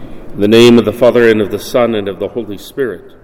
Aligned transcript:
In 0.00 0.40
the 0.40 0.48
name 0.48 0.78
of 0.78 0.84
the 0.84 0.92
Father, 0.92 1.28
and 1.28 1.40
of 1.40 1.50
the 1.50 1.58
Son, 1.58 1.94
and 1.94 2.08
of 2.08 2.18
the 2.18 2.28
Holy 2.28 2.56
Spirit. 2.56 3.14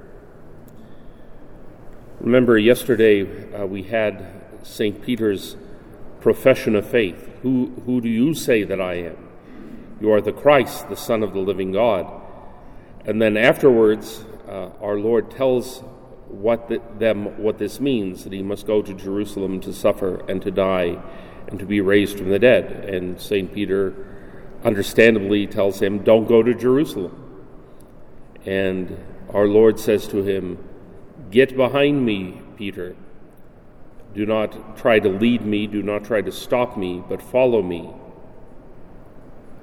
Remember, 2.21 2.58
yesterday 2.58 3.52
uh, 3.54 3.64
we 3.64 3.84
had 3.84 4.26
St. 4.63 5.00
Peter's 5.02 5.57
profession 6.20 6.76
of 6.76 6.86
faith. 6.86 7.31
Who, 7.42 7.73
who 7.86 8.00
do 8.00 8.09
you 8.09 8.34
say 8.34 8.64
that 8.64 8.80
I 8.80 8.95
am? 8.95 9.29
You 10.00 10.12
are 10.12 10.20
the 10.20 10.32
Christ, 10.32 10.89
the 10.89 10.96
Son 10.96 11.23
of 11.23 11.32
the 11.32 11.39
living 11.39 11.73
God. 11.73 12.22
And 13.06 13.22
then 13.22 13.36
afterwards, 13.36 14.24
uh, 14.46 14.70
our 14.82 14.98
Lord 14.98 15.30
tells 15.30 15.80
what 16.29 16.68
the, 16.68 16.82
them 16.98 17.38
what 17.40 17.58
this 17.58 17.80
means 17.80 18.24
that 18.24 18.32
he 18.32 18.43
must 18.43 18.66
go 18.66 18.82
to 18.82 18.93
Jerusalem 18.93 19.61
to 19.61 19.72
suffer 19.72 20.29
and 20.29 20.43
to 20.43 20.50
die 20.50 21.00
and 21.46 21.58
to 21.58 21.64
be 21.64 21.80
raised 21.80 22.18
from 22.18 22.29
the 22.29 22.38
dead. 22.38 22.84
And 22.84 23.20
St. 23.20 23.54
Peter 23.54 24.15
understandably 24.66 25.46
tells 25.46 25.80
him, 25.80 26.00
Don't 26.00 26.26
go 26.26 26.42
to 26.42 26.52
Jerusalem. 26.52 27.22
And 28.44 28.98
our 29.32 29.46
Lord 29.46 29.79
says 29.79 30.08
to 30.08 30.22
him, 30.22 30.58
Get 31.30 31.57
behind 31.57 32.05
me, 32.05 32.43
Peter. 32.57 32.97
Do 34.12 34.27
not 34.27 34.77
try 34.77 34.98
to 34.98 35.09
lead 35.09 35.43
me, 35.43 35.66
do 35.66 35.83
not 35.83 36.05
try 36.05 36.21
to 36.21 36.33
stop 36.33 36.77
me, 36.77 37.02
but 37.09 37.23
follow 37.23 37.62
me. 37.62 37.91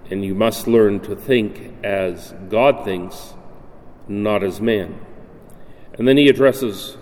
And 0.09 0.23
you 0.23 0.35
must 0.35 0.67
learn 0.67 0.99
to 1.01 1.15
think 1.15 1.73
as 1.83 2.33
God 2.49 2.85
thinks, 2.85 3.33
not 4.07 4.43
as 4.43 4.61
man. 4.61 4.99
And 5.97 6.07
then 6.07 6.17
he 6.17 6.27
addresses 6.27 6.97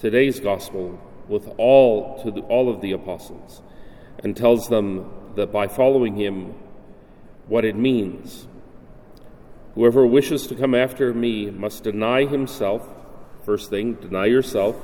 today's 0.00 0.40
gospel 0.40 1.00
with 1.28 1.48
all 1.56 2.22
to 2.24 2.30
the, 2.30 2.40
all 2.42 2.68
of 2.68 2.80
the 2.80 2.92
apostles 2.92 3.62
and 4.18 4.36
tells 4.36 4.68
them 4.68 5.08
that 5.36 5.52
by 5.52 5.68
following 5.68 6.16
him 6.16 6.54
what 7.46 7.64
it 7.64 7.76
means. 7.76 8.46
Whoever 9.74 10.06
wishes 10.06 10.46
to 10.48 10.54
come 10.54 10.74
after 10.74 11.14
me 11.14 11.50
must 11.50 11.84
deny 11.84 12.26
himself. 12.26 12.86
First 13.44 13.70
thing, 13.70 13.94
deny 13.94 14.26
yourself. 14.26 14.76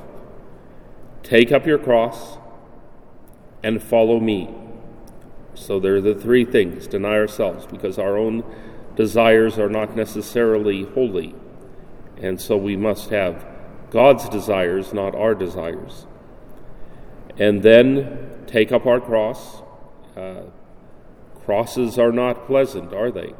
Take 1.22 1.52
up 1.52 1.66
your 1.66 1.78
cross 1.78 2.38
and 3.62 3.82
follow 3.82 4.18
me. 4.18 4.54
So 5.54 5.78
there 5.80 5.96
are 5.96 6.00
the 6.00 6.14
three 6.14 6.44
things 6.44 6.86
deny 6.86 7.14
ourselves 7.14 7.66
because 7.66 7.98
our 7.98 8.16
own 8.16 8.44
desires 8.96 9.58
are 9.58 9.68
not 9.68 9.94
necessarily 9.94 10.84
holy. 10.84 11.34
And 12.16 12.40
so 12.40 12.56
we 12.56 12.76
must 12.76 13.10
have 13.10 13.44
God's 13.90 14.28
desires, 14.28 14.92
not 14.92 15.14
our 15.14 15.34
desires. 15.34 16.06
And 17.38 17.62
then 17.62 18.44
take 18.46 18.72
up 18.72 18.86
our 18.86 19.00
cross. 19.00 19.62
Uh, 20.16 20.42
crosses 21.48 21.98
are 21.98 22.12
not 22.12 22.46
pleasant, 22.46 22.92
are 22.92 23.10
they? 23.10 23.32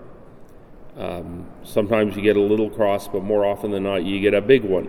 Um, 0.96 1.46
sometimes 1.62 2.16
you 2.16 2.22
get 2.22 2.38
a 2.38 2.40
little 2.40 2.70
cross, 2.70 3.06
but 3.06 3.22
more 3.22 3.44
often 3.44 3.70
than 3.70 3.82
not, 3.82 4.02
you 4.02 4.18
get 4.18 4.32
a 4.32 4.40
big 4.40 4.64
one. 4.64 4.88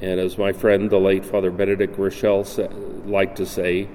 And 0.00 0.18
as 0.18 0.36
my 0.36 0.52
friend, 0.52 0.90
the 0.90 0.98
late 0.98 1.24
Father 1.24 1.52
Benedict 1.52 1.96
Groeschel, 1.96 2.44
sa- 2.44 2.66
liked 3.08 3.36
to 3.36 3.46
say, 3.46 3.88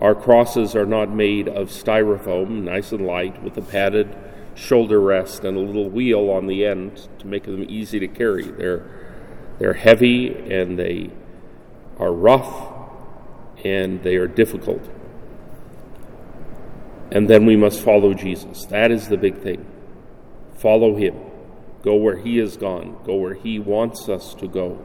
our 0.00 0.16
crosses 0.16 0.74
are 0.74 0.86
not 0.86 1.10
made 1.10 1.46
of 1.46 1.68
styrofoam, 1.68 2.64
nice 2.64 2.90
and 2.90 3.06
light, 3.06 3.40
with 3.44 3.56
a 3.56 3.62
padded 3.62 4.12
shoulder 4.56 5.00
rest 5.00 5.44
and 5.44 5.56
a 5.56 5.60
little 5.60 5.88
wheel 5.88 6.30
on 6.30 6.48
the 6.48 6.66
end 6.66 7.08
to 7.20 7.28
make 7.28 7.44
them 7.44 7.64
easy 7.68 8.00
to 8.00 8.08
carry. 8.08 8.42
They're, 8.42 8.90
they're 9.60 9.74
heavy 9.74 10.34
and 10.52 10.76
they 10.76 11.10
are 11.96 12.12
rough 12.12 12.72
and 13.64 14.02
they 14.02 14.16
are 14.16 14.26
difficult. 14.26 14.82
And 17.10 17.28
then 17.28 17.46
we 17.46 17.56
must 17.56 17.80
follow 17.80 18.12
Jesus. 18.14 18.66
That 18.66 18.90
is 18.90 19.08
the 19.08 19.16
big 19.16 19.38
thing. 19.38 19.66
Follow 20.56 20.96
him. 20.96 21.16
Go 21.82 21.94
where 21.94 22.18
he 22.18 22.38
has 22.38 22.56
gone. 22.56 22.98
Go 23.04 23.16
where 23.16 23.34
he 23.34 23.58
wants 23.58 24.08
us 24.08 24.34
to 24.34 24.48
go. 24.48 24.84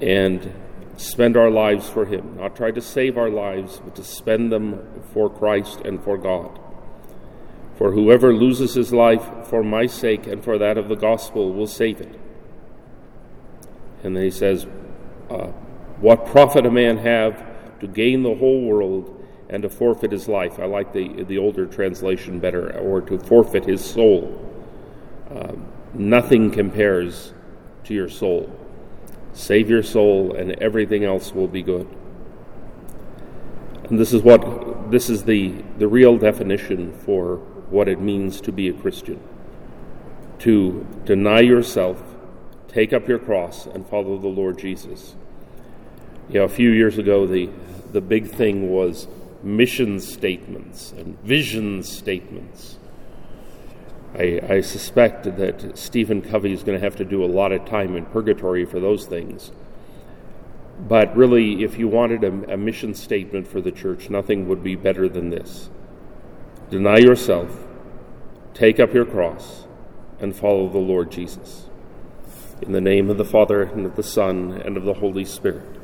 And 0.00 0.52
spend 0.96 1.36
our 1.36 1.50
lives 1.50 1.88
for 1.88 2.04
him. 2.04 2.36
Not 2.36 2.56
try 2.56 2.70
to 2.70 2.80
save 2.80 3.16
our 3.16 3.30
lives, 3.30 3.80
but 3.82 3.94
to 3.96 4.04
spend 4.04 4.52
them 4.52 5.02
for 5.12 5.30
Christ 5.30 5.80
and 5.80 6.02
for 6.02 6.18
God. 6.18 6.58
For 7.76 7.92
whoever 7.92 8.32
loses 8.32 8.74
his 8.74 8.92
life 8.92 9.48
for 9.48 9.64
my 9.64 9.86
sake 9.86 10.26
and 10.26 10.44
for 10.44 10.58
that 10.58 10.78
of 10.78 10.88
the 10.88 10.94
gospel 10.94 11.52
will 11.52 11.66
save 11.66 12.00
it. 12.00 12.20
And 14.02 14.14
then 14.14 14.22
he 14.22 14.30
says, 14.30 14.66
uh, 15.30 15.48
What 16.00 16.26
profit 16.26 16.66
a 16.66 16.70
man 16.70 16.98
have 16.98 17.80
to 17.80 17.88
gain 17.88 18.22
the 18.22 18.34
whole 18.34 18.62
world 18.62 19.23
and 19.48 19.62
to 19.62 19.68
forfeit 19.68 20.12
his 20.12 20.28
life? 20.28 20.58
I 20.58 20.66
like 20.66 20.92
the, 20.92 21.24
the 21.24 21.38
older 21.38 21.66
translation 21.66 22.40
better, 22.40 22.78
or 22.78 23.00
to 23.02 23.18
forfeit 23.18 23.64
his 23.64 23.84
soul. 23.84 24.40
Uh, 25.30 25.52
nothing 25.92 26.50
compares 26.50 27.32
to 27.84 27.94
your 27.94 28.08
soul. 28.08 28.50
Save 29.32 29.68
your 29.68 29.82
soul, 29.82 30.34
and 30.34 30.52
everything 30.62 31.04
else 31.04 31.34
will 31.34 31.48
be 31.48 31.62
good. 31.62 31.88
And 33.84 33.98
this 33.98 34.12
is 34.12 34.22
what 34.22 34.90
this 34.90 35.10
is 35.10 35.24
the, 35.24 35.62
the 35.78 35.88
real 35.88 36.16
definition 36.16 36.92
for 36.92 37.36
what 37.70 37.88
it 37.88 38.00
means 38.00 38.40
to 38.42 38.52
be 38.52 38.68
a 38.68 38.72
Christian. 38.72 39.20
To 40.40 40.86
deny 41.04 41.40
yourself, 41.40 42.02
take 42.68 42.92
up 42.92 43.08
your 43.08 43.18
cross, 43.18 43.66
and 43.66 43.86
follow 43.86 44.18
the 44.18 44.28
Lord 44.28 44.58
Jesus. 44.58 45.16
You 46.28 46.40
know, 46.40 46.44
a 46.44 46.48
few 46.48 46.70
years 46.70 46.98
ago, 46.98 47.26
the, 47.26 47.50
the 47.92 48.00
big 48.00 48.30
thing 48.30 48.70
was 48.70 49.08
mission 49.44 50.00
statements 50.00 50.92
and 50.92 51.20
vision 51.20 51.82
statements. 51.82 52.78
I, 54.14 54.40
I 54.48 54.60
suspect 54.60 55.24
that 55.36 55.76
Stephen 55.76 56.22
Covey 56.22 56.52
is 56.52 56.62
going 56.62 56.78
to 56.78 56.84
have 56.84 56.96
to 56.96 57.04
do 57.04 57.24
a 57.24 57.26
lot 57.26 57.52
of 57.52 57.64
time 57.64 57.96
in 57.96 58.06
purgatory 58.06 58.64
for 58.64 58.80
those 58.80 59.06
things. 59.06 59.50
But 60.78 61.14
really, 61.16 61.62
if 61.62 61.78
you 61.78 61.88
wanted 61.88 62.24
a, 62.24 62.54
a 62.54 62.56
mission 62.56 62.94
statement 62.94 63.46
for 63.46 63.60
the 63.60 63.72
church, 63.72 64.10
nothing 64.10 64.48
would 64.48 64.62
be 64.62 64.76
better 64.76 65.08
than 65.08 65.30
this 65.30 65.68
Deny 66.70 66.98
yourself, 66.98 67.66
take 68.54 68.80
up 68.80 68.94
your 68.94 69.04
cross, 69.04 69.66
and 70.18 70.34
follow 70.34 70.68
the 70.68 70.78
Lord 70.78 71.10
Jesus. 71.10 71.68
In 72.62 72.72
the 72.72 72.80
name 72.80 73.10
of 73.10 73.18
the 73.18 73.24
Father, 73.24 73.62
and 73.62 73.84
of 73.84 73.96
the 73.96 74.02
Son, 74.02 74.52
and 74.64 74.76
of 74.76 74.84
the 74.84 74.94
Holy 74.94 75.24
Spirit. 75.24 75.83